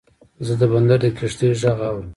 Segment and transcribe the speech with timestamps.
[0.45, 2.07] زه د بندر د کښتۍ غږ اورم.